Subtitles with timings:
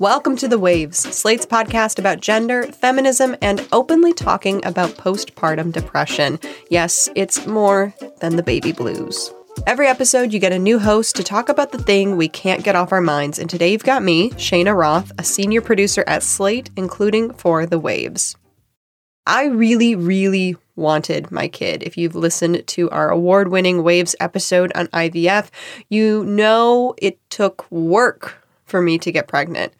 [0.00, 6.40] Welcome to The Waves, Slate's podcast about gender, feminism, and openly talking about postpartum depression.
[6.70, 9.30] Yes, it's more than the baby blues.
[9.66, 12.76] Every episode, you get a new host to talk about the thing we can't get
[12.76, 13.38] off our minds.
[13.38, 17.78] And today, you've got me, Cheyna Roth, a senior producer at Slate, including for The
[17.78, 18.38] Waves.
[19.26, 21.82] I really, really wanted my kid.
[21.82, 25.50] If you've listened to our award winning Waves episode on IVF,
[25.90, 28.39] you know it took work
[28.70, 29.74] for me to get pregnant.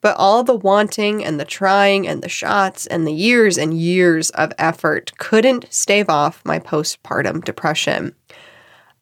[0.00, 4.30] But all the wanting and the trying and the shots and the years and years
[4.30, 8.14] of effort couldn't stave off my postpartum depression.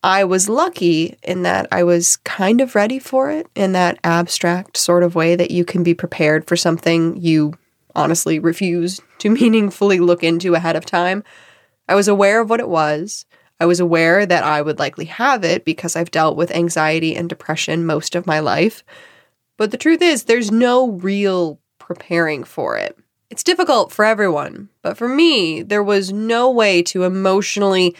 [0.02, 4.76] I was lucky in that I was kind of ready for it in that abstract
[4.76, 7.54] sort of way that you can be prepared for something you
[7.94, 11.24] honestly refuse to meaningfully look into ahead of time.
[11.88, 13.24] I was aware of what it was.
[13.60, 17.28] I was aware that I would likely have it because I've dealt with anxiety and
[17.28, 18.84] depression most of my life.
[19.58, 22.96] But the truth is, there's no real preparing for it.
[23.28, 27.94] It's difficult for everyone, but for me, there was no way to emotionally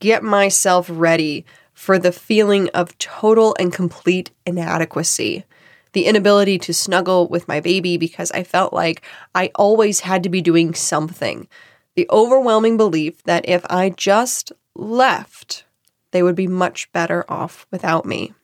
[0.00, 5.44] get myself ready for the feeling of total and complete inadequacy.
[5.92, 9.02] The inability to snuggle with my baby because I felt like
[9.34, 11.48] I always had to be doing something.
[11.94, 15.64] The overwhelming belief that if I just left,
[16.10, 18.34] they would be much better off without me.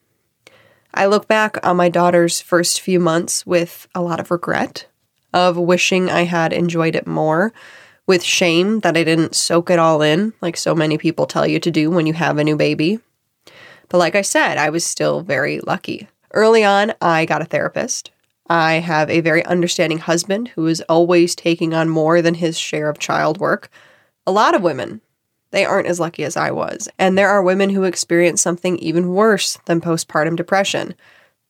[0.97, 4.87] I look back on my daughter's first few months with a lot of regret,
[5.31, 7.53] of wishing I had enjoyed it more,
[8.07, 11.61] with shame that I didn't soak it all in, like so many people tell you
[11.61, 12.99] to do when you have a new baby.
[13.91, 16.09] But like I said, I was still very lucky.
[16.33, 18.11] Early on, I got a therapist.
[18.49, 22.89] I have a very understanding husband who is always taking on more than his share
[22.89, 23.69] of child work.
[24.27, 25.03] A lot of women
[25.57, 26.87] they aren't as lucky as I was.
[26.99, 30.95] And there are women who experience something even worse than postpartum depression,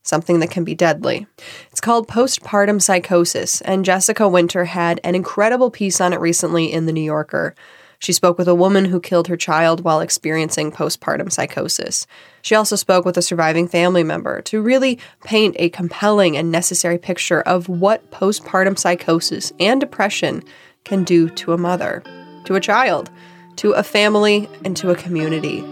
[0.05, 1.27] something that can be deadly.
[1.73, 6.87] It's called postpartum psychosis, and Jessica Winter had an incredible piece on it recently in
[6.87, 7.57] The New Yorker.
[7.99, 12.07] She spoke with a woman who killed her child while experiencing postpartum psychosis.
[12.43, 16.97] She also spoke with a surviving family member to really paint a compelling and necessary
[16.97, 20.45] picture of what postpartum psychosis and depression
[20.85, 22.05] can do to a mother,
[22.45, 23.11] to a child
[23.57, 25.65] to a family, and to a community.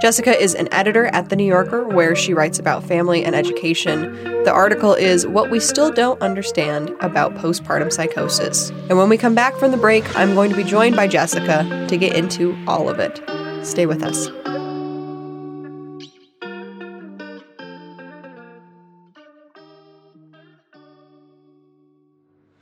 [0.00, 4.14] Jessica is an editor at The New Yorker, where she writes about family and education.
[4.44, 8.70] The article is What We Still Don't Understand About Postpartum Psychosis.
[8.88, 11.86] And when we come back from the break, I'm going to be joined by Jessica
[11.86, 13.20] to get into all of it.
[13.62, 14.28] Stay with us.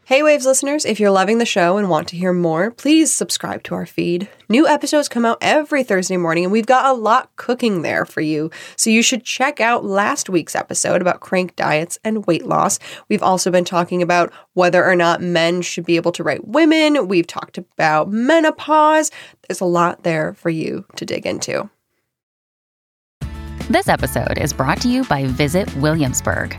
[0.08, 3.62] Hey Waves listeners, if you're loving the show and want to hear more, please subscribe
[3.64, 4.26] to our feed.
[4.48, 8.22] New episodes come out every Thursday morning, and we've got a lot cooking there for
[8.22, 8.50] you.
[8.76, 12.78] So you should check out last week's episode about crank diets and weight loss.
[13.10, 17.06] We've also been talking about whether or not men should be able to write women.
[17.06, 19.10] We've talked about menopause.
[19.46, 21.68] There's a lot there for you to dig into.
[23.68, 26.58] This episode is brought to you by Visit Williamsburg.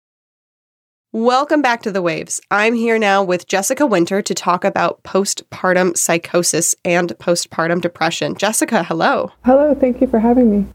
[1.13, 2.39] Welcome back to the Waves.
[2.51, 8.33] I'm here now with Jessica Winter to talk about postpartum psychosis and postpartum depression.
[8.37, 9.29] Jessica, hello.
[9.43, 10.67] Hello, thank you for having me.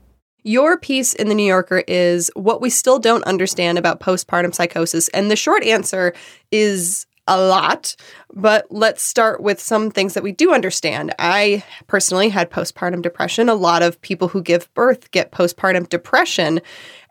[0.42, 5.08] Your piece in the New Yorker is what we still don't understand about postpartum psychosis.
[5.08, 6.12] And the short answer
[6.53, 7.97] is a lot,
[8.32, 11.14] but let's start with some things that we do understand.
[11.18, 13.48] I personally had postpartum depression.
[13.48, 16.60] A lot of people who give birth get postpartum depression.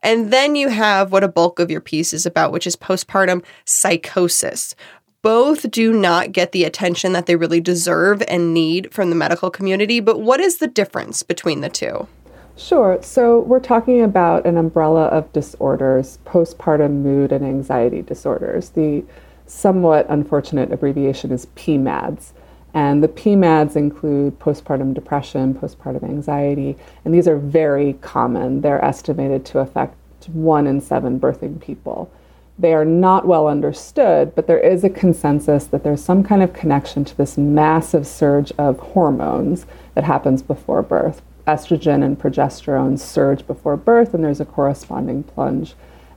[0.06, 3.44] And then you have what a bulk of your piece is about, which is postpartum
[3.66, 4.76] psychosis.
[5.24, 9.50] Both do not get the attention that they really deserve and need from the medical
[9.50, 12.08] community, but what is the difference between the two?
[12.56, 13.00] Sure.
[13.02, 18.70] So, we're talking about an umbrella of disorders postpartum mood and anxiety disorders.
[18.70, 19.04] The
[19.48, 22.32] somewhat unfortunate abbreviation is PMADS.
[22.76, 26.76] And the PMADs include postpartum depression, postpartum anxiety,
[27.06, 28.60] and these are very common.
[28.60, 29.96] They're estimated to affect
[30.28, 32.12] one in seven birthing people.
[32.60, 36.52] They are not well understood, but there is a consensus that there's some kind of
[36.52, 41.22] connection to this massive surge of hormones that happens before birth.
[41.48, 45.76] Estrogen and progesterone surge before birth, and there's a corresponding plunge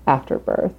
[0.09, 0.75] after birth.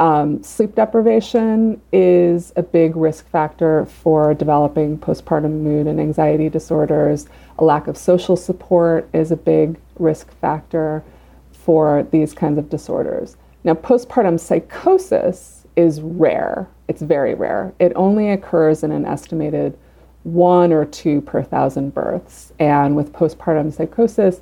[0.00, 7.28] Um, sleep deprivation is a big risk factor for developing postpartum mood and anxiety disorders.
[7.58, 11.04] A lack of social support is a big risk factor
[11.52, 13.36] for these kinds of disorders.
[13.62, 17.72] Now, postpartum psychosis is rare, it's very rare.
[17.78, 19.78] It only occurs in an estimated
[20.24, 22.52] one or two per thousand births.
[22.58, 24.40] And with postpartum psychosis,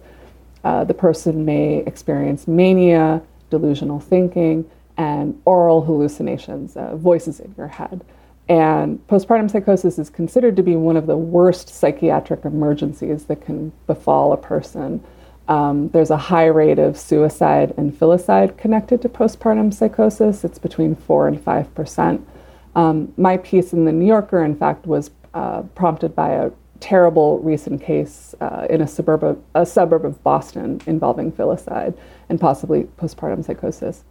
[0.65, 3.21] uh, the person may experience mania,
[3.51, 8.05] delusional thinking, and aural hallucinations, uh, voices in your head.
[8.49, 13.73] And postpartum psychosis is considered to be one of the worst psychiatric emergencies that can
[13.87, 15.03] befall a person.
[15.49, 20.45] Um, there's a high rate of suicide and filicide connected to postpartum psychosis.
[20.45, 22.27] It's between 4 and 5 percent.
[22.75, 26.51] Um, my piece in the New Yorker, in fact, was uh, prompted by a
[26.81, 31.97] terrible recent case uh, in a suburb, of, a suburb of Boston involving filicide
[32.29, 34.05] and possibly postpartum psychosis.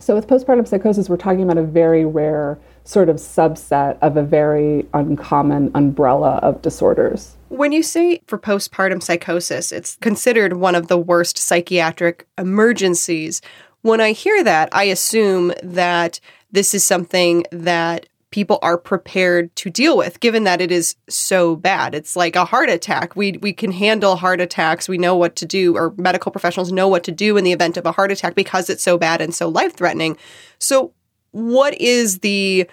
[0.00, 4.22] So, with postpartum psychosis, we're talking about a very rare sort of subset of a
[4.22, 7.36] very uncommon umbrella of disorders.
[7.48, 13.42] When you say for postpartum psychosis, it's considered one of the worst psychiatric emergencies.
[13.82, 19.70] When I hear that, I assume that this is something that people are prepared to
[19.70, 21.94] deal with given that it is so bad.
[21.94, 23.16] It's like a heart attack.
[23.16, 24.88] We we can handle heart attacks.
[24.88, 27.76] We know what to do or medical professionals know what to do in the event
[27.76, 30.16] of a heart attack because it's so bad and so life threatening
[30.58, 30.92] so
[31.32, 32.68] what is the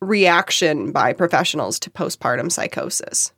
[0.00, 3.32] reaction by professionals to postpartum psychosis?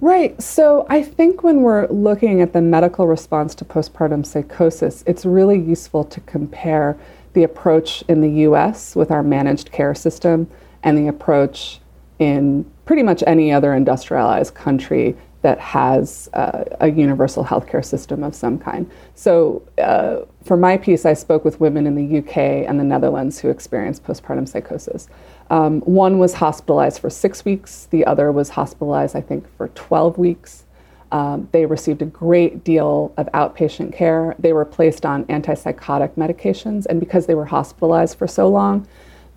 [0.00, 0.40] Right.
[0.42, 5.58] So I think when we're looking at the medical response to postpartum psychosis, it's really
[5.58, 6.96] useful to compare
[7.34, 10.50] the approach in the US with our managed care system
[10.82, 11.80] and the approach
[12.18, 18.34] in pretty much any other industrialized country that has uh, a universal healthcare system of
[18.34, 18.90] some kind.
[19.14, 23.38] So, uh, for my piece, I spoke with women in the UK and the Netherlands
[23.38, 25.08] who experienced postpartum psychosis.
[25.48, 30.18] Um, one was hospitalized for six weeks, the other was hospitalized, I think, for 12
[30.18, 30.64] weeks.
[31.12, 34.36] Um, they received a great deal of outpatient care.
[34.38, 38.86] They were placed on antipsychotic medications, and because they were hospitalized for so long,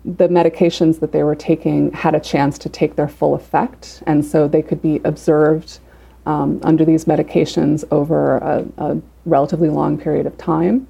[0.04, 4.24] the medications that they were taking had a chance to take their full effect, and
[4.24, 5.80] so they could be observed
[6.26, 10.86] um, under these medications over a, a, relatively long period of time.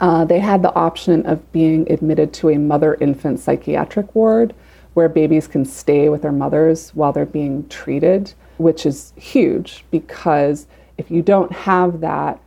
[0.00, 4.54] Uh, they had the option of being admitted to a mother infant psychiatric ward
[4.94, 10.66] where babies can stay with their mothers while they're being treated, which is huge because
[10.98, 12.40] if you don't have that,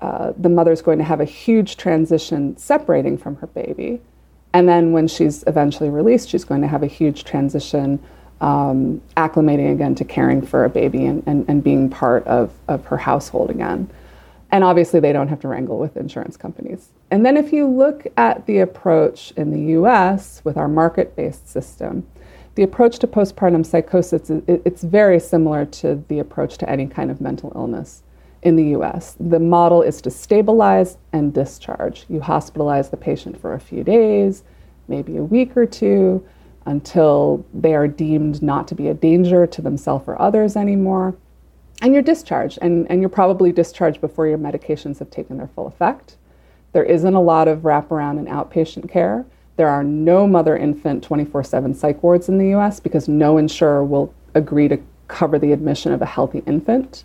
[0.00, 4.00] uh, the mother's going to have a huge transition separating from her baby.
[4.52, 8.02] And then when she's eventually released, she's going to have a huge transition,
[8.40, 12.84] um, acclimating again to caring for a baby and, and, and being part of, of
[12.86, 13.90] her household again.
[14.50, 16.88] And obviously, they don't have to wrangle with insurance companies.
[17.10, 21.50] And then, if you look at the approach in the US with our market based
[21.50, 22.06] system,
[22.54, 27.20] the approach to postpartum psychosis, it's very similar to the approach to any kind of
[27.20, 28.02] mental illness
[28.42, 29.16] in the US.
[29.18, 32.06] The model is to stabilize and discharge.
[32.08, 34.44] You hospitalize the patient for a few days,
[34.86, 36.24] maybe a week or two,
[36.66, 41.16] until they are deemed not to be a danger to themselves or others anymore.
[41.80, 45.66] And you're discharged, and, and you're probably discharged before your medications have taken their full
[45.66, 46.16] effect.
[46.72, 49.24] There isn't a lot of wraparound and outpatient care.
[49.56, 53.84] There are no mother infant 24 7 psych wards in the US because no insurer
[53.84, 57.04] will agree to cover the admission of a healthy infant.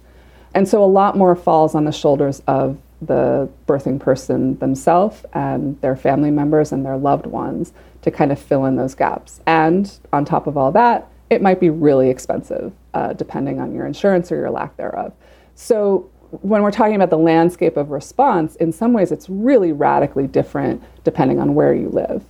[0.54, 5.80] And so a lot more falls on the shoulders of the birthing person themselves and
[5.82, 9.42] their family members and their loved ones to kind of fill in those gaps.
[9.46, 13.86] And on top of all that, it might be really expensive, uh, depending on your
[13.86, 15.14] insurance or your lack thereof.
[15.56, 16.10] So
[16.42, 20.84] when we're talking about the landscape of response, in some ways it's really radically different
[21.04, 22.24] depending on where you live.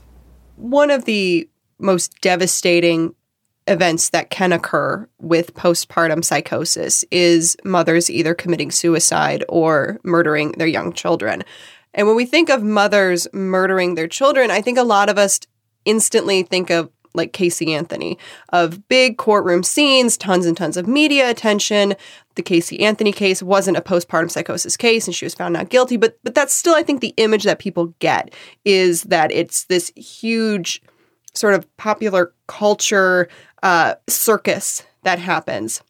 [0.55, 1.49] One of the
[1.79, 3.15] most devastating
[3.67, 10.67] events that can occur with postpartum psychosis is mothers either committing suicide or murdering their
[10.67, 11.43] young children.
[11.93, 15.39] And when we think of mothers murdering their children, I think a lot of us
[15.85, 18.17] instantly think of like Casey Anthony,
[18.49, 21.93] of big courtroom scenes, tons and tons of media attention.
[22.35, 25.97] The Casey Anthony case wasn't a postpartum psychosis case and she was found not guilty,
[25.97, 28.33] but but that's still I think the image that people get
[28.65, 30.81] is that it's this huge
[31.35, 33.27] sort of popular culture
[33.63, 35.81] uh, circus that happens.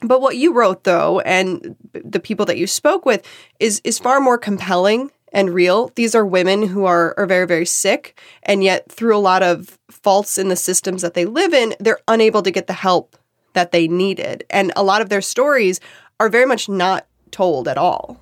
[0.00, 3.24] But what you wrote, though, and the people that you spoke with,
[3.60, 5.92] is is far more compelling and real.
[5.94, 9.78] These are women who are are very very sick, and yet through a lot of
[9.88, 13.16] faults in the systems that they live in, they're unable to get the help
[13.52, 15.78] that they needed, and a lot of their stories
[16.18, 18.20] are very much not told at all.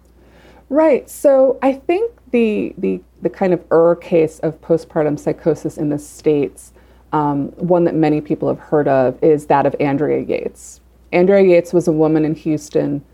[0.69, 1.09] Right.
[1.11, 5.99] So I think the, the, the kind of er case of postpartum psychosis in the
[5.99, 6.73] States,
[7.13, 10.81] um, one that many people have heard of, is that of Andrea Yates.
[11.13, 13.05] Andrea Yates was a woman in Houston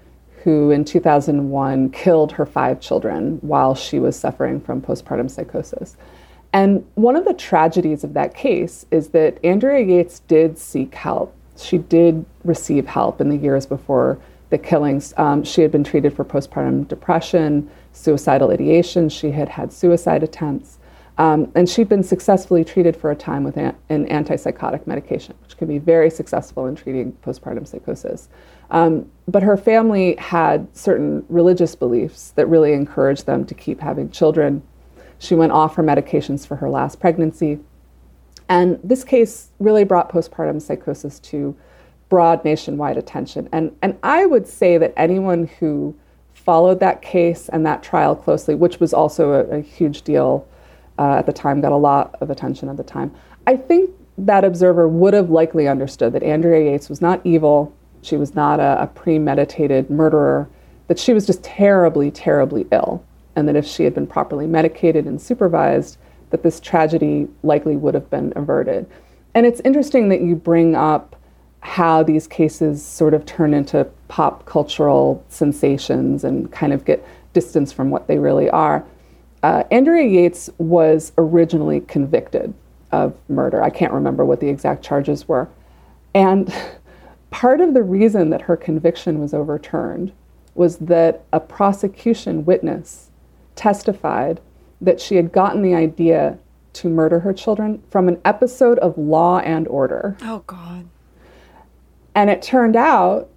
[0.45, 5.97] who in 2001 killed her five children while she was suffering from postpartum psychosis.
[6.53, 11.35] And one of the tragedies of that case is that Andrea Yates did seek help.
[11.57, 14.19] She did receive help in the years before
[14.51, 15.13] the killings.
[15.17, 19.09] Um, she had been treated for postpartum depression, suicidal ideation.
[19.09, 20.78] She had had suicide attempts.
[21.19, 25.57] Um, and she'd been successfully treated for a time with an, an antipsychotic medication, which
[25.57, 28.29] can be very successful in treating postpartum psychosis.
[28.71, 34.11] Um, but her family had certain religious beliefs that really encouraged them to keep having
[34.11, 34.63] children.
[35.19, 37.59] She went off her medications for her last pregnancy.
[38.49, 41.57] And this case really brought postpartum psychosis to
[42.09, 43.49] broad nationwide attention.
[43.53, 45.97] And, and I would say that anyone who
[46.33, 50.47] followed that case and that trial closely, which was also a, a huge deal
[50.99, 53.15] uh, at the time, got a lot of attention at the time,
[53.47, 58.17] I think that observer would have likely understood that Andrea Yates was not evil, she
[58.17, 60.49] was not a, a premeditated murderer,
[60.89, 63.05] that she was just terribly, terribly ill,
[63.37, 65.99] and that if she had been properly medicated and supervised,
[66.31, 68.87] that this tragedy likely would have been averted.
[69.35, 71.15] And it's interesting that you bring up
[71.61, 77.73] how these cases sort of turn into pop cultural sensations and kind of get distance
[77.73, 78.85] from what they really are.
[79.43, 82.55] Uh, Andrea Yates was originally convicted
[82.91, 83.63] of murder.
[83.63, 85.49] I can't remember what the exact charges were.
[86.15, 86.53] And
[87.31, 90.13] part of the reason that her conviction was overturned
[90.55, 93.11] was that a prosecution witness
[93.55, 94.41] testified
[94.81, 96.39] that she had gotten the idea
[96.73, 100.17] to murder her children from an episode of Law and Order.
[100.23, 100.89] Oh, God.
[102.15, 103.29] And it turned out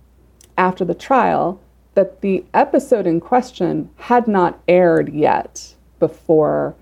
[0.58, 1.60] after the trial
[1.94, 6.76] that the episode in question had not aired yet before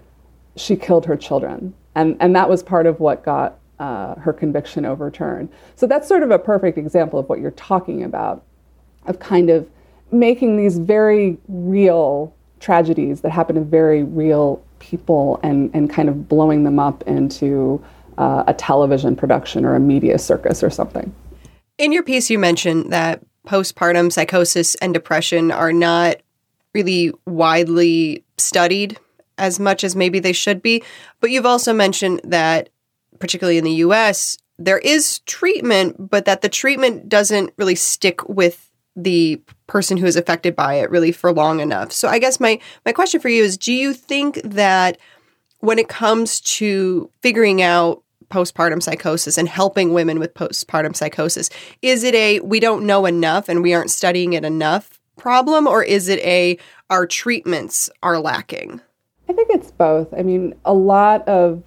[0.56, 1.76] she killed her children.
[1.94, 5.50] And, and that was part of what got uh, her conviction overturned.
[5.76, 8.44] So that's sort of a perfect example of what you're talking about,
[9.06, 9.70] of kind of
[10.12, 16.28] making these very real tragedies that happen to very real people and, and kind of
[16.28, 17.84] blowing them up into
[18.18, 21.14] uh, a television production or a media circus or something.
[21.78, 26.18] In your piece, you mentioned that postpartum psychosis and depression are not
[26.74, 28.98] really widely studied
[29.40, 30.84] as much as maybe they should be.
[31.20, 32.70] But you've also mentioned that,
[33.20, 38.70] particularly in the US, there is treatment, but that the treatment doesn't really stick with
[38.96, 41.92] the person who is affected by it really for long enough.
[41.92, 44.98] So I guess my my question for you is do you think that
[45.60, 51.50] when it comes to figuring out postpartum psychosis and helping women with postpartum psychosis?
[51.82, 55.84] Is it a we don't know enough and we aren't studying it enough problem, or
[55.84, 56.58] is it a
[56.90, 58.82] our treatments are lacking?
[59.30, 60.14] I think it's both.
[60.14, 61.64] I mean, a lot of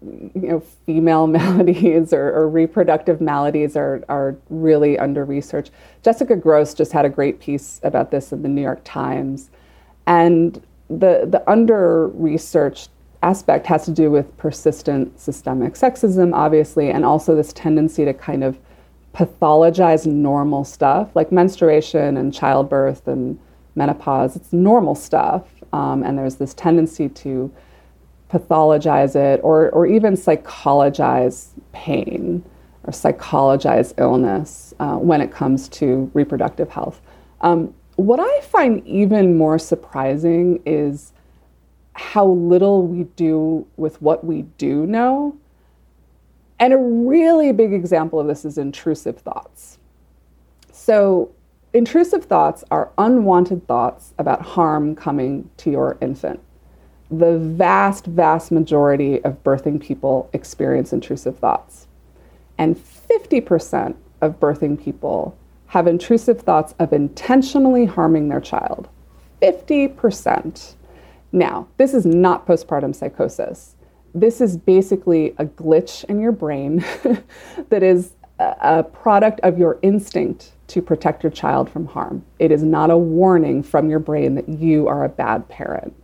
[0.00, 5.70] you know female maladies or, or, reproductive maladies are, are really under research
[6.04, 9.50] jessica Grose just had a great piece about this in the new york times
[10.06, 12.90] and the the under researched
[13.22, 18.44] aspect has to do with persistent systemic sexism, obviously, and also this tendency to kind
[18.44, 18.58] of
[19.14, 23.38] pathologize normal stuff like menstruation and childbirth and
[23.74, 24.36] menopause.
[24.36, 27.52] It's normal stuff, um, and there's this tendency to
[28.30, 32.44] pathologize it or, or even psychologize pain
[32.84, 37.00] or psychologize illness uh, when it comes to reproductive health.
[37.40, 41.12] Um, what I find even more surprising is
[41.94, 45.36] how little we do with what we do know.
[46.60, 49.78] And a really big example of this is intrusive thoughts.
[50.72, 51.30] So,
[51.72, 56.40] intrusive thoughts are unwanted thoughts about harm coming to your infant.
[57.10, 61.86] The vast, vast majority of birthing people experience intrusive thoughts.
[62.58, 65.36] And 50% of birthing people
[65.68, 68.88] have intrusive thoughts of intentionally harming their child.
[69.42, 70.74] 50%.
[71.32, 73.76] Now, this is not postpartum psychosis.
[74.14, 76.78] This is basically a glitch in your brain
[77.68, 82.24] that is a product of your instinct to protect your child from harm.
[82.38, 85.94] It is not a warning from your brain that you are a bad parent.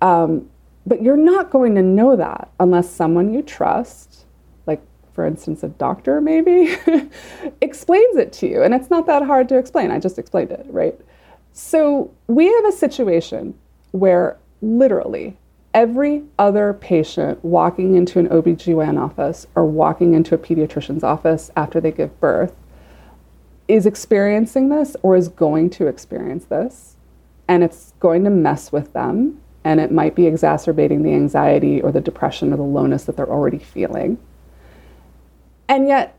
[0.00, 0.48] Um,
[0.86, 4.24] but you're not going to know that unless someone you trust,
[4.66, 4.82] like
[5.12, 6.74] for instance, a doctor maybe,
[7.60, 8.62] explains it to you.
[8.62, 9.90] And it's not that hard to explain.
[9.90, 10.98] I just explained it, right?
[11.52, 13.54] So we have a situation
[13.92, 15.36] where literally
[15.74, 21.80] every other patient walking into an OBGYN office or walking into a pediatrician's office after
[21.80, 22.54] they give birth
[23.72, 26.96] is experiencing this or is going to experience this.
[27.48, 31.90] And it's going to mess with them and it might be exacerbating the anxiety or
[31.90, 34.18] the depression or the lowness that they're already feeling.
[35.68, 36.18] And yet,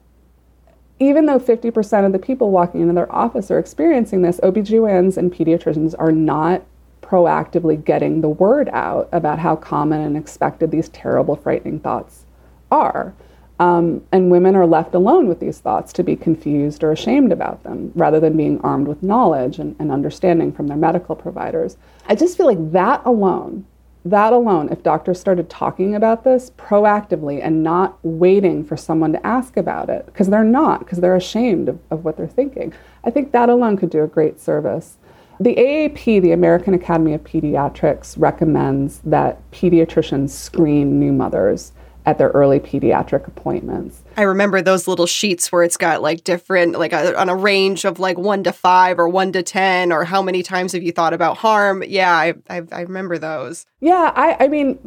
[1.00, 5.32] even though 50% of the people walking into their office are experiencing this, OBGYNs and
[5.32, 6.64] pediatricians are not
[7.02, 12.26] proactively getting the word out about how common and expected these terrible, frightening thoughts
[12.72, 13.14] are.
[13.60, 17.64] Um, and women are left alone with these thoughts to be confused or ashamed about
[17.64, 21.78] them rather than being armed with knowledge and, and understanding from their medical providers.
[22.08, 23.66] I just feel like that alone,
[24.06, 29.26] that alone, if doctors started talking about this proactively and not waiting for someone to
[29.26, 33.12] ask about it, because they're not, because they're ashamed of, of what they're thinking, I
[33.12, 34.98] think that alone could do a great service.
[35.40, 41.72] The AAP, the American Academy of Pediatrics, recommends that pediatricians screen new mothers
[42.06, 44.02] at their early pediatric appointments.
[44.18, 47.86] I remember those little sheets where it's got like different, like a, on a range
[47.86, 50.92] of like one to five or one to 10, or how many times have you
[50.92, 51.84] thought about harm?
[51.88, 53.66] Yeah, I, I, I remember those.
[53.80, 54.80] Yeah, I, I mean,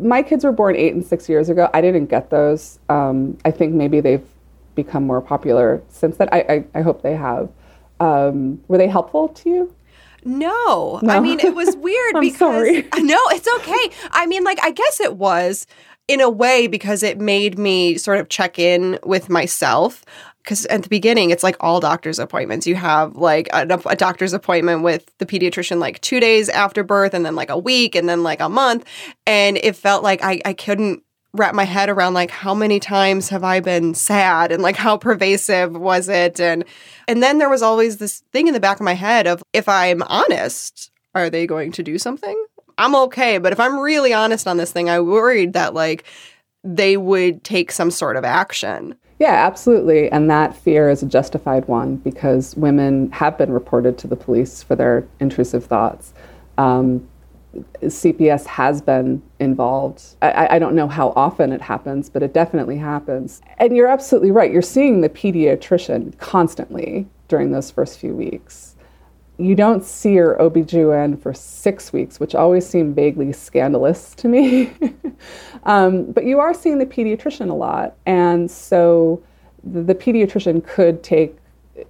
[0.00, 1.70] my kids were born eight and six years ago.
[1.72, 2.78] I didn't get those.
[2.88, 4.26] Um, I think maybe they've
[4.74, 6.28] become more popular since then.
[6.32, 7.48] I, I, I hope they have.
[8.00, 9.74] Um, were they helpful to you?
[10.24, 11.00] No.
[11.02, 11.12] no.
[11.12, 12.38] I mean, it was weird because.
[12.38, 12.88] Sorry.
[12.96, 14.08] No, it's okay.
[14.12, 15.66] I mean, like, I guess it was
[16.08, 20.04] in a way because it made me sort of check in with myself.
[20.42, 22.66] Because at the beginning it's like all doctor's appointments.
[22.66, 27.14] You have like a, a, doctor's appointment with the pediatrician like two days after birth
[27.14, 28.84] and then like a week and then like a month.
[29.26, 33.28] And it felt like i, I couldn't wrap my head around like how many times
[33.30, 36.38] have i been sad and like how pervasive was it?
[36.38, 36.64] And
[37.08, 39.68] and then there was always this thing in the back of my head of if
[39.68, 42.44] i'm honest are they going to do something
[42.78, 43.38] I'm okay.
[43.38, 46.04] But if I'm really honest on this thing, I worried that like
[46.62, 48.96] they would take some sort of action.
[49.18, 50.10] Yeah, absolutely.
[50.10, 54.62] And that fear is a justified one because women have been reported to the police
[54.62, 56.12] for their intrusive thoughts.
[56.58, 57.08] Um,
[57.82, 60.02] CPS has been involved.
[60.22, 63.40] I, I, don't know how often it happens, but it definitely happens.
[63.58, 64.52] And you're absolutely right.
[64.52, 68.73] You're seeing the pediatrician constantly during those first few weeks
[69.38, 74.72] you don't see your OBGYN for six weeks, which always seemed vaguely scandalous to me.
[75.64, 77.96] um, but you are seeing the pediatrician a lot.
[78.06, 79.22] And so
[79.64, 81.36] the, the, pediatrician could take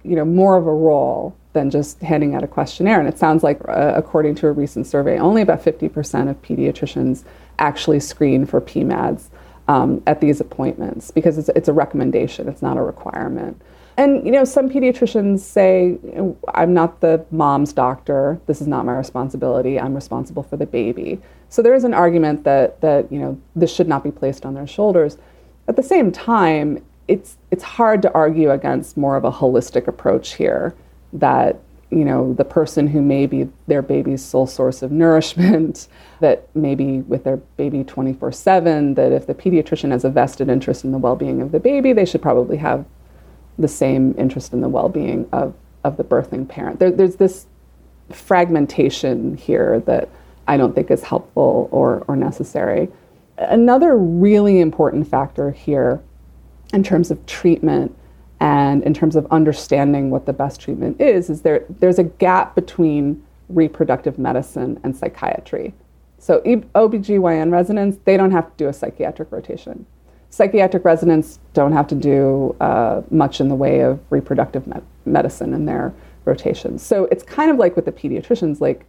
[0.03, 2.99] you know, more of a role than just handing out a questionnaire.
[2.99, 7.23] And it sounds like, uh, according to a recent survey, only about 50% of pediatricians
[7.59, 9.29] actually screen for PMADS
[9.67, 13.61] um, at these appointments because it's, it's a recommendation, it's not a requirement.
[13.97, 15.97] And you know, some pediatricians say,
[16.53, 18.39] "I'm not the mom's doctor.
[18.45, 19.79] This is not my responsibility.
[19.79, 23.73] I'm responsible for the baby." So there is an argument that that you know this
[23.73, 25.17] should not be placed on their shoulders.
[25.67, 30.35] At the same time, it's it's hard to argue against more of a holistic approach
[30.35, 30.75] here.
[31.13, 35.87] That you know the person who may be their baby's sole source of nourishment,
[36.19, 40.91] that maybe with their baby 24/7, that if the pediatrician has a vested interest in
[40.91, 42.83] the well-being of the baby, they should probably have
[43.57, 46.79] the same interest in the well-being of, of the birthing parent.
[46.79, 47.47] There, there's this
[48.11, 50.09] fragmentation here that
[50.47, 52.89] I don't think is helpful or, or necessary.
[53.37, 56.01] Another really important factor here
[56.73, 57.95] in terms of treatment
[58.39, 62.53] and in terms of understanding what the best treatment is is there there's a gap
[62.53, 65.73] between reproductive medicine and psychiatry.
[66.17, 69.85] So OBGYN residents, they don't have to do a psychiatric rotation
[70.35, 75.53] psychiatric residents don't have to do uh, much in the way of reproductive me- medicine
[75.53, 75.93] in their
[76.25, 76.83] rotations.
[76.83, 78.85] So it's kind of like with the pediatricians, like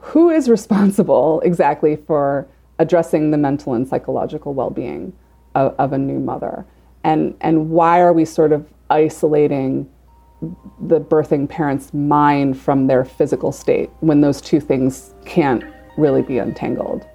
[0.00, 2.48] who is responsible exactly for
[2.80, 5.12] addressing the mental and psychological well-being
[5.54, 6.66] of, of a new mother,
[7.04, 9.88] and and why are we sort of isolating
[10.80, 15.62] the birthing parent's mind from their physical state when those two things can't
[15.96, 17.06] really be untangled?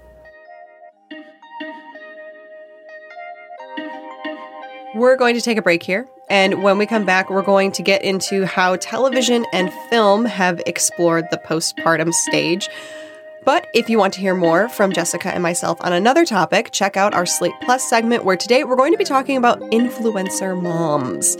[4.96, 6.08] We're going to take a break here.
[6.30, 10.62] And when we come back, we're going to get into how television and film have
[10.66, 12.70] explored the postpartum stage.
[13.44, 16.96] But if you want to hear more from Jessica and myself on another topic, check
[16.96, 21.36] out our Slate Plus segment, where today we're going to be talking about influencer moms.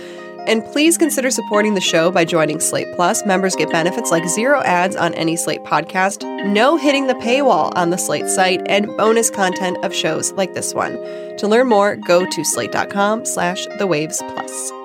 [0.48, 3.26] And please consider supporting the show by joining Slate Plus.
[3.26, 7.90] Members get benefits like zero ads on any Slate podcast, no hitting the paywall on
[7.90, 10.94] the Slate site, and bonus content of shows like this one.
[11.38, 14.85] To learn more, go to slate.com slash the waves plus.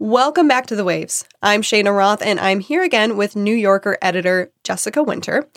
[0.00, 1.24] Welcome back to The Waves.
[1.42, 5.48] I'm Cheyna Roth, and I'm here again with New Yorker editor Jessica Winter.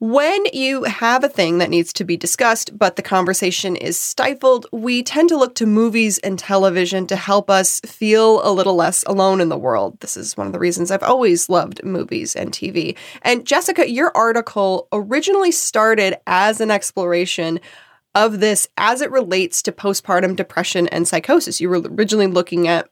[0.00, 4.66] When you have a thing that needs to be discussed, but the conversation is stifled,
[4.72, 9.04] we tend to look to movies and television to help us feel a little less
[9.04, 10.00] alone in the world.
[10.00, 12.96] This is one of the reasons I've always loved movies and TV.
[13.22, 17.60] And Jessica, your article originally started as an exploration
[18.16, 21.60] of this as it relates to postpartum depression and psychosis.
[21.60, 22.88] You were originally looking at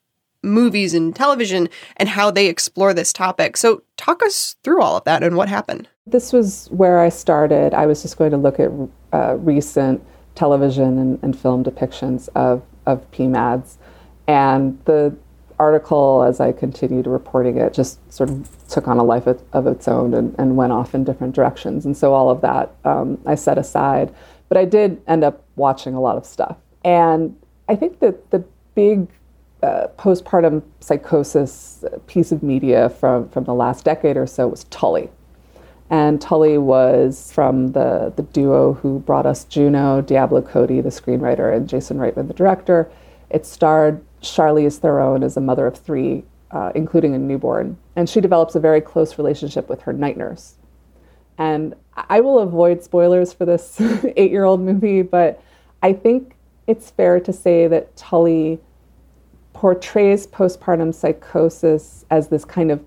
[0.46, 3.56] movies and television and how they explore this topic.
[3.56, 5.88] So, talk us through all of that and what happened.
[6.06, 7.74] This was where I started.
[7.74, 8.70] I was just going to look at
[9.12, 10.02] uh, recent
[10.34, 13.76] television and, and, film depictions of, of PMADs.
[14.28, 15.16] And the
[15.58, 19.66] article, as I continued reporting it, just sort of took on a life of, of
[19.66, 21.86] its own and, and, went off in different directions.
[21.86, 24.14] And so all of that um, I set aside.
[24.48, 26.56] But I did end up watching a lot of stuff.
[26.84, 27.36] And
[27.68, 29.08] I think that the big
[29.66, 35.10] uh, postpartum psychosis piece of media from, from the last decade or so was Tully.
[35.90, 41.54] And Tully was from the, the duo who brought us Juno, Diablo Cody, the screenwriter,
[41.54, 42.88] and Jason Reitman, the director.
[43.30, 47.76] It starred Charlize Theron as a mother of three, uh, including a newborn.
[47.96, 50.54] And she develops a very close relationship with her night nurse.
[51.38, 53.80] And I will avoid spoilers for this
[54.16, 55.42] eight year old movie, but
[55.82, 58.60] I think it's fair to say that Tully
[59.56, 62.84] portrays postpartum psychosis as this kind of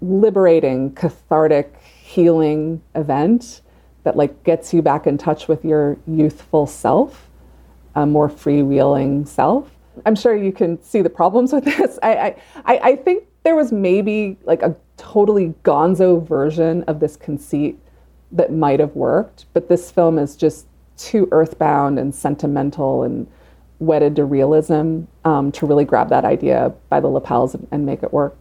[0.00, 3.60] liberating, cathartic, healing event
[4.04, 7.28] that like gets you back in touch with your youthful self,
[7.96, 9.70] a more freewheeling self.
[10.06, 11.98] I'm sure you can see the problems with this.
[12.02, 17.78] I, I, I think there was maybe like a totally gonzo version of this conceit
[18.32, 23.26] that might have worked, but this film is just too earthbound and sentimental and
[23.78, 28.02] wedded to realism um, to really grab that idea by the lapels and, and make
[28.02, 28.38] it work.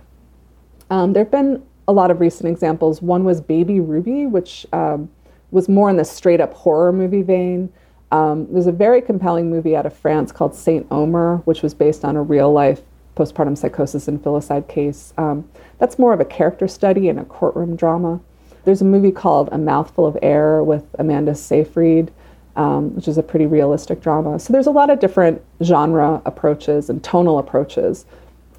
[0.89, 3.01] Um, there have been a lot of recent examples.
[3.01, 5.09] One was Baby Ruby, which um,
[5.51, 7.71] was more in the straight up horror movie vein.
[8.11, 12.05] Um, there's a very compelling movie out of France called Saint Omer, which was based
[12.05, 12.81] on a real life
[13.15, 15.13] postpartum psychosis and filicide case.
[15.17, 18.19] Um, that's more of a character study and a courtroom drama.
[18.63, 22.11] There's a movie called A Mouthful of Air with Amanda Seyfried,
[22.55, 24.39] um, which is a pretty realistic drama.
[24.39, 28.05] So there's a lot of different genre approaches and tonal approaches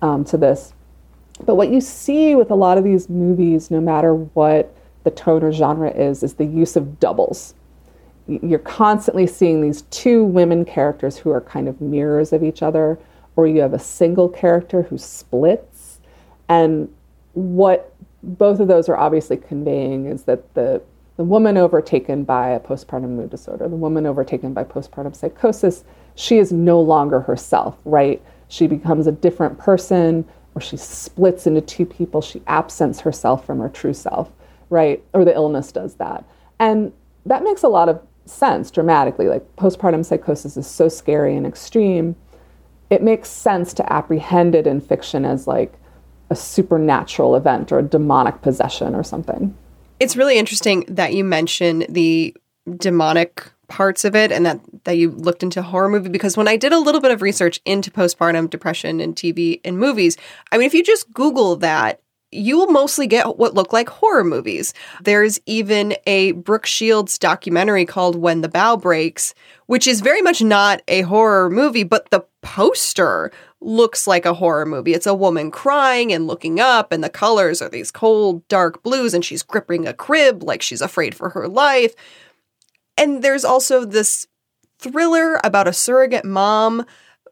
[0.02, 0.72] um, to this.
[1.44, 5.42] But what you see with a lot of these movies, no matter what the tone
[5.42, 7.54] or genre is, is the use of doubles.
[8.26, 12.98] You're constantly seeing these two women characters who are kind of mirrors of each other,
[13.36, 16.00] or you have a single character who splits.
[16.48, 16.92] And
[17.34, 20.82] what both of those are obviously conveying is that the
[21.16, 26.38] the woman overtaken by a postpartum mood disorder, the woman overtaken by postpartum psychosis, she
[26.38, 28.22] is no longer herself, right?
[28.48, 30.24] she becomes a different person
[30.54, 32.22] or she splits into two people.
[32.22, 34.30] She absents herself from her true self,
[34.70, 35.02] right?
[35.12, 36.24] Or the illness does that.
[36.58, 36.92] And
[37.26, 39.28] that makes a lot of sense dramatically.
[39.28, 42.16] Like postpartum psychosis is so scary and extreme.
[42.88, 45.74] It makes sense to apprehend it in fiction as like
[46.30, 49.56] a supernatural event or a demonic possession or something.
[49.98, 52.36] It's really interesting that you mention the
[52.76, 56.56] demonic parts of it and that that you looked into horror movie because when I
[56.56, 60.16] did a little bit of research into postpartum depression and TV and movies,
[60.52, 62.00] I mean if you just google that
[62.32, 64.74] you will mostly get what look like horror movies.
[65.00, 69.32] There's even a Brooke Shields documentary called When the Bough Breaks,
[69.66, 74.66] which is very much not a horror movie, but the poster looks like a horror
[74.66, 74.94] movie.
[74.94, 79.14] It's a woman crying and looking up, and the colors are these cold, dark blues,
[79.14, 81.94] and she's gripping a crib like she's afraid for her life.
[82.98, 84.26] And there's also this
[84.78, 86.84] thriller about a surrogate mom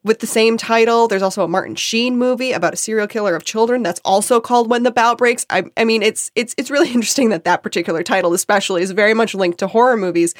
[0.02, 1.08] with the same title.
[1.08, 4.68] There's also a Martin Sheen movie about a serial killer of children that's also called
[4.68, 5.46] When the Bough Breaks.
[5.50, 9.14] I, I mean, it's it's it's really interesting that that particular title, especially, is very
[9.14, 10.34] much linked to horror movies.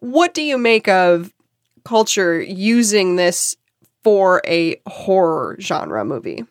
[0.00, 1.32] What do you make of
[1.84, 3.56] culture using this
[4.06, 6.44] for a horror genre movie?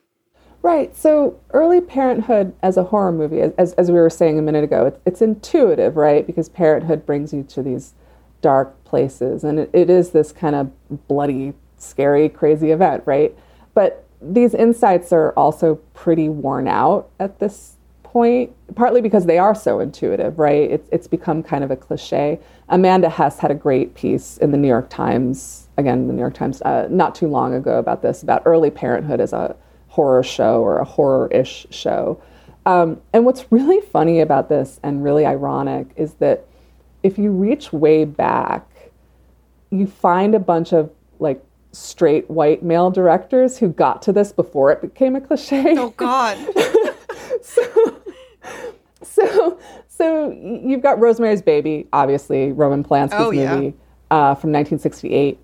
[0.61, 0.93] Right.
[0.93, 4.87] So early parenthood as a horror movie, as, as we were saying a minute ago,
[4.87, 6.27] it's, it's intuitive, right?
[6.27, 7.93] Because parenthood brings you to these
[8.41, 9.45] dark places.
[9.45, 10.69] And it, it is this kind of
[11.07, 13.33] bloody, scary, crazy event, right?
[13.73, 17.74] But these insights are also pretty worn out at this
[18.15, 20.71] point, partly because they are so intuitive, right?
[20.71, 22.39] It's, it's become kind of a cliche.
[22.69, 26.33] Amanda Hess had a great piece in the New York Times, again, the New York
[26.33, 29.53] Times, uh, not too long ago about this, about early parenthood as a
[29.89, 32.21] horror show or a horror ish show.
[32.65, 36.45] Um, and what's really funny about this and really ironic is that
[37.03, 38.65] if you reach way back,
[39.71, 44.71] you find a bunch of like straight white male directors who got to this before
[44.71, 45.75] it became a cliche.
[45.77, 46.37] Oh God.
[47.41, 48.01] so,
[49.25, 53.55] so, so you've got Rosemary's Baby, obviously Roman Polanski's Oh, yeah.
[53.55, 53.73] movie
[54.11, 55.39] uh, from 1968,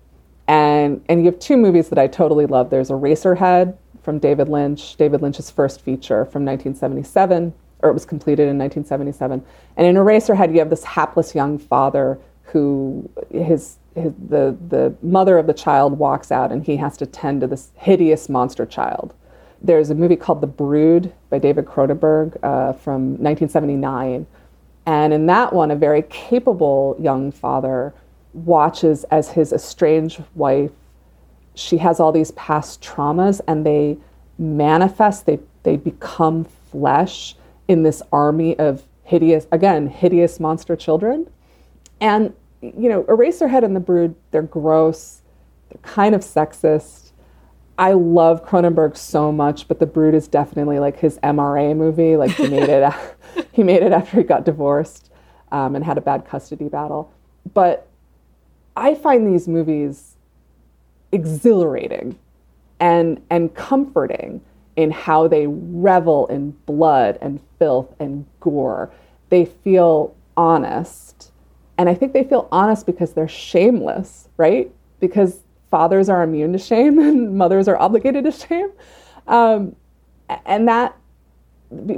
[0.48, 2.70] and and you have two movies that I totally love.
[2.70, 8.48] There's Eraserhead from David Lynch, David Lynch's first feature from 1977, or it was completed
[8.48, 9.44] in 1977.
[9.76, 15.38] And in Eraserhead, you have this hapless young father who his, his the the mother
[15.38, 19.14] of the child walks out, and he has to tend to this hideous monster child.
[19.64, 24.26] There's a movie called The Brood by David Cronenberg uh, from 1979.
[24.86, 27.94] And in that one, a very capable young father
[28.34, 30.72] watches as his estranged wife,
[31.54, 33.98] she has all these past traumas and they
[34.38, 37.36] manifest, they, they become flesh
[37.68, 41.28] in this army of hideous, again, hideous monster children.
[42.00, 45.22] And, you know, Eraserhead and The Brood, they're gross,
[45.68, 47.01] they're kind of sexist.
[47.78, 52.16] I love Cronenberg so much, but The Brood is definitely like his MRA movie.
[52.16, 52.92] Like he made it,
[53.52, 55.10] he made it after he got divorced
[55.50, 57.12] um, and had a bad custody battle.
[57.54, 57.88] But
[58.76, 60.16] I find these movies
[61.12, 62.18] exhilarating
[62.80, 64.40] and and comforting
[64.76, 68.90] in how they revel in blood and filth and gore.
[69.28, 71.30] They feel honest.
[71.78, 74.70] And I think they feel honest because they're shameless, right?
[75.00, 75.40] Because
[75.72, 78.70] fathers are immune to shame and mothers are obligated to shame.
[79.26, 79.74] Um,
[80.46, 80.96] and that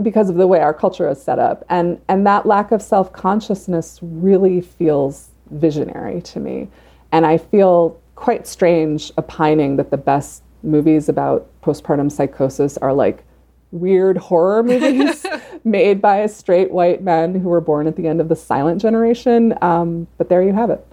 [0.03, 1.65] because of the way our culture is set up.
[1.69, 6.69] And and that lack of self-consciousness really feels visionary to me.
[7.13, 13.25] And i feel quite strange opining that the best movies about postpartum psychosis are like
[13.73, 15.27] weird horror movies
[15.65, 19.55] made by straight white men who were born at the end of the silent generation.
[19.63, 20.87] Um, but there you have it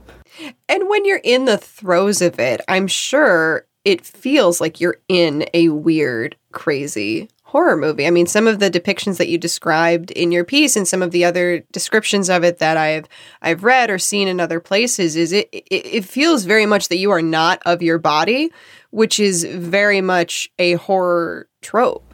[0.69, 5.45] And when you're in the throes of it, I'm sure it feels like you're in
[5.53, 8.07] a weird, crazy horror movie.
[8.07, 11.11] I mean, some of the depictions that you described in your piece and some of
[11.11, 13.09] the other descriptions of it that I've
[13.41, 16.97] I've read or seen in other places is it it, it feels very much that
[16.97, 18.51] you are not of your body,
[18.91, 22.13] which is very much a horror trope.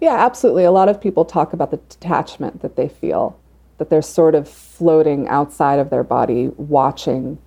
[0.00, 0.64] Yeah, absolutely.
[0.64, 3.38] A lot of people talk about the detachment that they feel,
[3.78, 7.38] that they're sort of floating outside of their body, watching,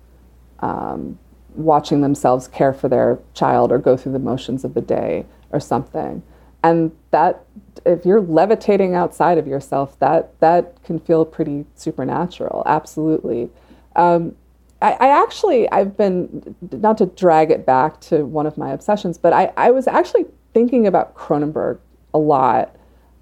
[0.60, 1.18] um,
[1.54, 5.60] watching themselves care for their child or go through the motions of the day or
[5.60, 6.22] something.
[6.64, 7.44] And that,
[7.84, 12.62] if you're levitating outside of yourself, that that can feel pretty supernatural.
[12.66, 13.50] Absolutely.
[13.96, 14.36] Um,
[14.80, 19.32] I, actually, I've been not to drag it back to one of my obsessions, but
[19.32, 21.78] I, I was actually thinking about Cronenberg
[22.12, 22.74] a lot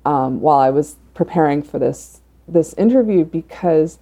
[0.07, 2.20] um, while I was preparing for this
[2.53, 3.99] this interview because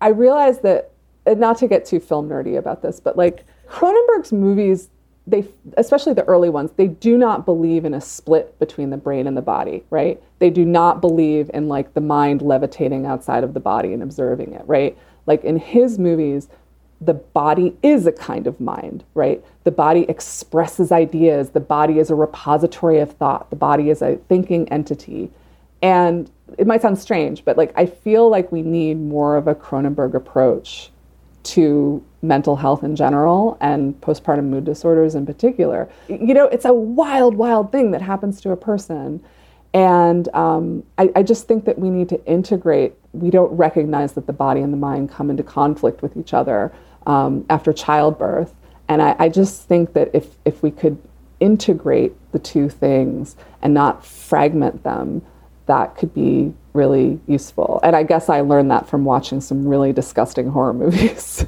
[0.00, 0.90] I realized that,
[1.26, 4.88] not to get too film nerdy about this, but like Cronenberg's movies
[5.26, 5.46] they
[5.76, 9.36] especially the early ones they do not believe in a split between the brain and
[9.36, 10.20] the body right?
[10.38, 14.54] They do not believe in like the mind levitating outside of the body and observing
[14.54, 14.96] it right?
[15.26, 16.48] Like in his movies
[17.02, 19.44] the body is a kind of mind right?
[19.64, 21.50] The body expresses ideas.
[21.50, 23.50] The body is a repository of thought.
[23.50, 25.30] The body is a thinking entity
[25.82, 29.54] and it might sound strange but like i feel like we need more of a
[29.54, 30.90] cronenberg approach
[31.42, 35.88] to mental health in general and postpartum mood disorders in particular.
[36.08, 39.22] You know, it's a wild, wild thing that happens to a person.
[39.72, 42.94] And um, I, I, just think that we need to integrate.
[43.12, 46.72] We don't recognize that the body and the mind come into conflict with each other
[47.06, 48.52] um, after childbirth.
[48.88, 51.00] And I, I just think that if, if we could
[51.38, 55.22] integrate the two things and not fragment them,
[55.70, 57.78] that could be really useful.
[57.84, 61.46] And I guess I learned that from watching some really disgusting horror movies.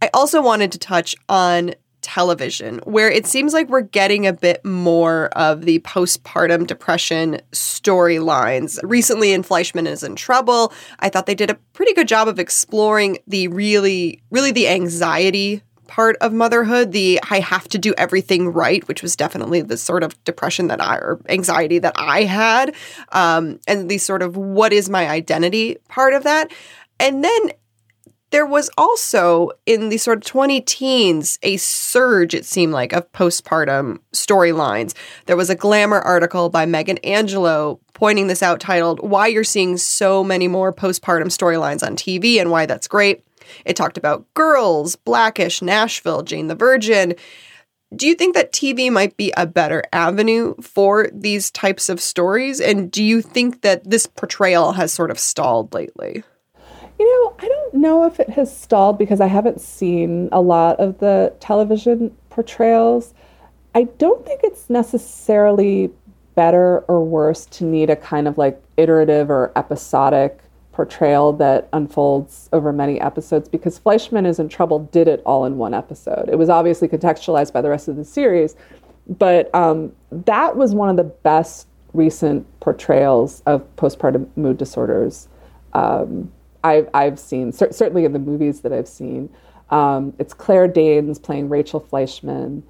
[0.00, 4.64] I also wanted to touch on television, where it seems like we're getting a bit
[4.64, 8.78] more of the postpartum depression storylines.
[8.84, 12.38] Recently, in Fleishman is in Trouble, I thought they did a pretty good job of
[12.38, 18.48] exploring the really, really the anxiety part of motherhood, the I have to do everything
[18.48, 22.74] right, which was definitely the sort of depression that I or anxiety that I had,
[23.12, 26.52] um, and the sort of what is my identity part of that.
[26.98, 27.50] And then
[28.34, 33.10] there was also in the sort of 20 teens a surge, it seemed like, of
[33.12, 34.92] postpartum storylines.
[35.26, 39.76] There was a glamour article by Megan Angelo pointing this out titled, Why You're Seeing
[39.76, 43.24] So Many More Postpartum Storylines on TV and Why That's Great.
[43.64, 47.14] It talked about girls, Blackish, Nashville, Jane the Virgin.
[47.94, 52.60] Do you think that TV might be a better avenue for these types of stories?
[52.60, 56.24] And do you think that this portrayal has sort of stalled lately?
[56.98, 60.78] You know, I don't know if it has stalled because I haven't seen a lot
[60.78, 63.14] of the television portrayals.
[63.74, 65.90] I don't think it's necessarily
[66.34, 70.40] better or worse to need a kind of like iterative or episodic
[70.74, 75.56] portrayal that unfolds over many episodes because Fleishman is in Trouble did it all in
[75.56, 76.28] one episode.
[76.28, 78.56] It was obviously contextualized by the rest of the series,
[79.08, 85.28] but um, that was one of the best recent portrayals of postpartum mood disorders.
[85.74, 86.32] Um,
[86.64, 89.30] I've, I've seen, cer- certainly in the movies that I've seen.
[89.70, 92.64] Um, it's Claire Danes playing Rachel Fleishman.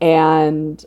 [0.00, 0.84] And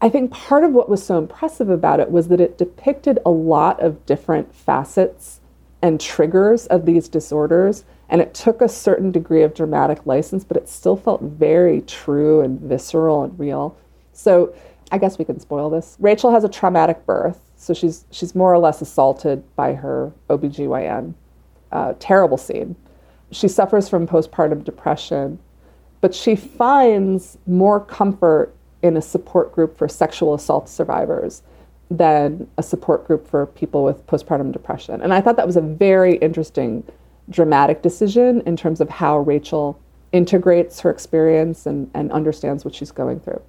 [0.00, 3.30] I think part of what was so impressive about it was that it depicted a
[3.30, 5.40] lot of different facets
[5.82, 7.84] and triggers of these disorders.
[8.08, 12.40] And it took a certain degree of dramatic license, but it still felt very true
[12.40, 13.76] and visceral and real.
[14.12, 14.54] So
[14.90, 15.96] I guess we can spoil this.
[15.98, 21.14] Rachel has a traumatic birth, so she's she's more or less assaulted by her OBGYN
[21.72, 22.76] uh, terrible scene.
[23.30, 25.38] She suffers from postpartum depression,
[26.02, 31.42] but she finds more comfort in a support group for sexual assault survivors
[31.96, 35.00] than a support group for people with postpartum depression.
[35.02, 36.84] And I thought that was a very interesting
[37.30, 39.78] dramatic decision in terms of how Rachel
[40.12, 43.40] integrates her experience and, and understands what she's going through.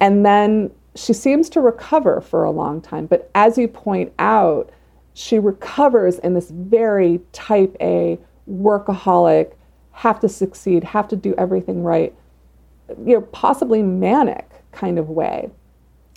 [0.00, 3.06] And then she seems to recover for a long time.
[3.06, 4.70] But as you point out,
[5.14, 8.18] she recovers in this very type A,
[8.50, 9.52] workaholic,
[9.92, 12.14] have to succeed, have to do everything right,
[13.04, 15.50] you know, possibly manic kind of way.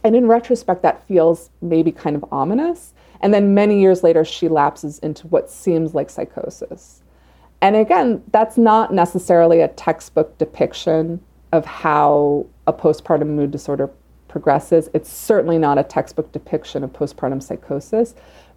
[0.07, 2.93] And in retrospect, that feels maybe kind of ominous.
[3.19, 7.03] And then many years later, she lapses into what seems like psychosis.
[7.61, 11.19] And again, that's not necessarily a textbook depiction
[11.51, 13.89] of how a postpartum mood disorder
[14.29, 14.89] progresses.
[14.93, 18.15] It's certainly not a textbook depiction of postpartum psychosis,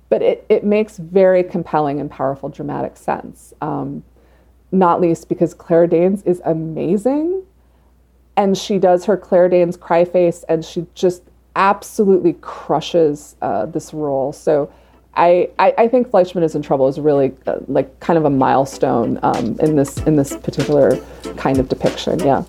[0.09, 3.53] but it, it makes very compelling and powerful dramatic sense.
[3.61, 4.05] Um,
[4.71, 7.43] not least because Claire Danes is amazing.
[8.37, 11.25] And she does her Claire Danes cry face and she just
[11.57, 14.33] absolutely crushes uh, this role.
[14.33, 14.73] So
[15.15, 18.31] I, I, I, think Fleishman is in Trouble is really uh, like kind of a
[18.31, 20.97] milestone um, in this in this particular
[21.37, 22.21] kind of depiction.
[22.21, 22.45] Yeah.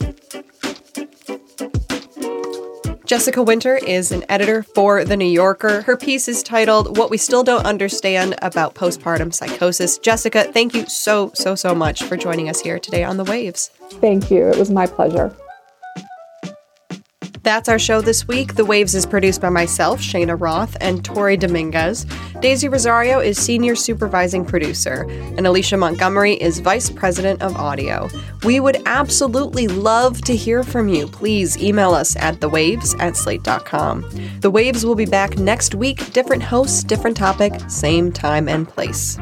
[3.11, 5.81] Jessica Winter is an editor for The New Yorker.
[5.81, 9.97] Her piece is titled What We Still Don't Understand About Postpartum Psychosis.
[9.97, 13.69] Jessica, thank you so, so, so much for joining us here today on The Waves.
[13.99, 14.47] Thank you.
[14.47, 15.35] It was my pleasure.
[17.43, 18.55] That's our show this week.
[18.55, 22.05] The Waves is produced by myself, Cheyna Roth, and Tori Dominguez.
[22.39, 28.09] Daisy Rosario is senior supervising producer, and Alicia Montgomery is vice president of audio.
[28.43, 31.07] We would absolutely love to hear from you.
[31.07, 34.05] Please email us at thewaves at slate.com.
[34.41, 36.13] The Waves will be back next week.
[36.13, 39.17] Different hosts, different topic, same time and place.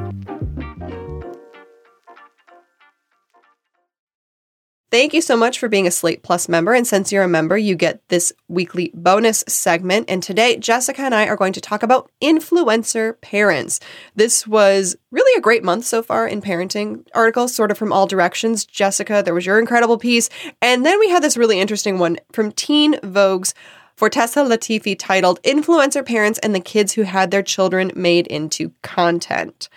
[4.91, 6.73] Thank you so much for being a Slate Plus member.
[6.73, 10.09] And since you're a member, you get this weekly bonus segment.
[10.09, 13.79] And today, Jessica and I are going to talk about influencer parents.
[14.15, 18.07] This was really a great month so far in parenting articles, sort of from all
[18.07, 18.65] directions.
[18.65, 20.27] Jessica, there was your incredible piece.
[20.59, 23.53] And then we had this really interesting one from Teen Vogue's
[23.95, 29.69] Fortesa Latifi titled Influencer Parents and the Kids Who Had Their Children Made into Content.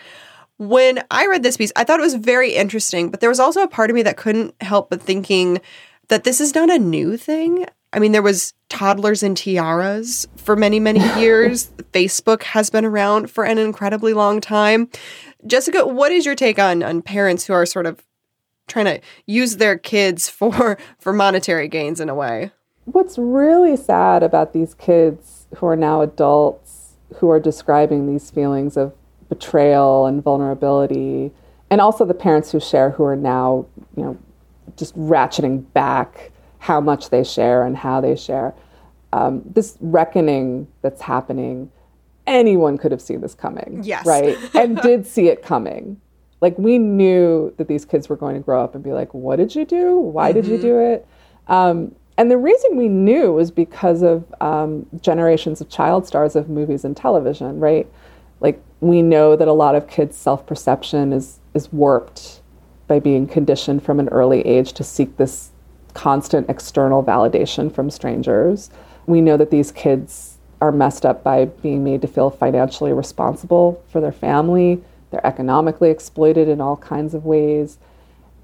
[0.68, 3.62] When I read this piece, I thought it was very interesting, but there was also
[3.62, 5.60] a part of me that couldn't help but thinking
[6.06, 7.66] that this is not a new thing.
[7.92, 11.70] I mean, there was toddlers and tiaras for many, many years.
[11.92, 14.88] Facebook has been around for an incredibly long time.
[15.46, 18.04] Jessica, what is your take on on parents who are sort of
[18.68, 22.52] trying to use their kids for for monetary gains in a way?
[22.84, 28.76] What's really sad about these kids who are now adults who are describing these feelings
[28.76, 28.94] of
[29.32, 31.32] betrayal and vulnerability,
[31.70, 33.64] and also the parents who share who are now,
[33.96, 34.18] you know,
[34.76, 38.52] just ratcheting back how much they share and how they share.
[39.14, 41.70] Um, this reckoning that's happening,
[42.26, 43.80] anyone could have seen this coming.
[43.82, 44.04] Yes.
[44.04, 44.36] Right?
[44.54, 45.98] and did see it coming.
[46.42, 49.36] Like, we knew that these kids were going to grow up and be like, what
[49.36, 49.96] did you do?
[49.98, 50.42] Why mm-hmm.
[50.42, 50.62] did you mm-hmm.
[50.62, 51.06] do it?
[51.48, 56.50] Um, and the reason we knew was because of um, generations of child stars of
[56.50, 57.90] movies and television, right?
[58.40, 62.40] Like we know that a lot of kids' self-perception is is warped
[62.88, 65.50] by being conditioned from an early age to seek this
[65.94, 68.70] constant external validation from strangers.
[69.06, 73.82] We know that these kids are messed up by being made to feel financially responsible
[73.88, 74.82] for their family.
[75.10, 77.78] They're economically exploited in all kinds of ways.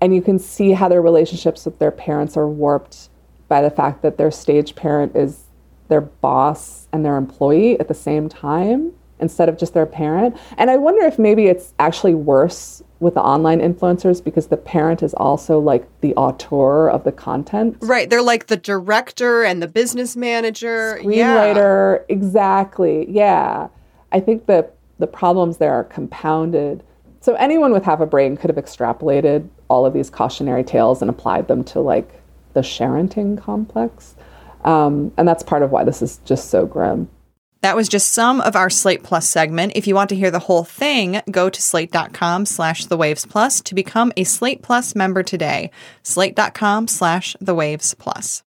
[0.01, 3.09] And you can see how their relationships with their parents are warped
[3.49, 5.45] by the fact that their stage parent is
[5.89, 10.37] their boss and their employee at the same time instead of just their parent.
[10.57, 15.03] And I wonder if maybe it's actually worse with the online influencers because the parent
[15.03, 17.77] is also like the auteur of the content.
[17.81, 18.11] Right.
[18.11, 20.99] They're like the director and the business manager.
[21.01, 21.99] Screenwriter.
[21.99, 22.05] Yeah.
[22.15, 23.09] Exactly.
[23.09, 23.69] Yeah.
[24.13, 26.83] I think that the problems there are compounded.
[27.21, 31.11] So anyone with half a brain could have extrapolated all of these cautionary tales and
[31.11, 32.21] applied them to like
[32.55, 34.15] the sharenting complex.
[34.65, 37.09] Um, and that's part of why this is just so grim.
[37.61, 39.73] That was just some of our Slate Plus segment.
[39.75, 43.61] If you want to hear the whole thing, go to slate.com slash the waves plus
[43.63, 45.71] to become a Slate Plus member today.
[46.03, 48.43] Slate.com slash the waves plus.